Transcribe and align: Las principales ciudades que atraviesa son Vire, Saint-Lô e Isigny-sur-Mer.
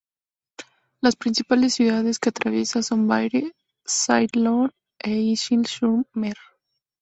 Las 0.99 1.15
principales 1.15 1.75
ciudades 1.75 2.17
que 2.17 2.29
atraviesa 2.29 2.81
son 2.81 3.07
Vire, 3.07 3.53
Saint-Lô 3.85 4.71
e 4.97 5.11
Isigny-sur-Mer. 5.11 6.37